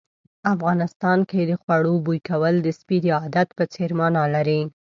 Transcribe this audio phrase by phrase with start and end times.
[0.53, 4.61] افغانستان کې د خوړو بوي کول د سپي د عادت په څېر مانا لري.